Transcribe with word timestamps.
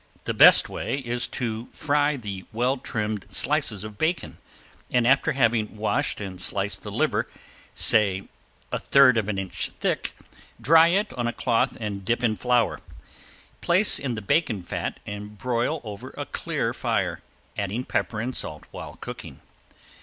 The 0.23 0.33
best 0.33 0.67
way 0.67 0.97
is 0.97 1.27
to 1.27 1.67
fry 1.67 2.17
the 2.17 2.45
well 2.51 2.75
trimmed 2.77 3.27
slices 3.31 3.83
of 3.83 3.99
bacon, 3.99 4.39
and 4.89 5.05
after 5.05 5.33
having 5.33 5.77
washed 5.77 6.19
and 6.19 6.41
sliced 6.41 6.81
the 6.81 6.89
liver, 6.89 7.29
say 7.75 8.23
a 8.71 8.79
third 8.79 9.15
of 9.19 9.29
an 9.29 9.37
inch 9.37 9.69
thick, 9.79 10.13
dry 10.59 10.87
it 10.87 11.13
on 11.13 11.27
a 11.27 11.31
cloth 11.31 11.77
and 11.79 12.03
dip 12.03 12.23
in 12.23 12.35
flour. 12.35 12.79
Place 13.61 13.99
in 13.99 14.15
the 14.15 14.23
bacon 14.23 14.63
fat 14.63 14.99
and 15.05 15.37
broil 15.37 15.81
over 15.83 16.09
a 16.17 16.25
clear 16.25 16.73
fire, 16.73 17.21
adding 17.55 17.85
pepper 17.85 18.19
and 18.19 18.35
salt 18.35 18.63
while 18.71 18.95
cooking. 18.95 19.39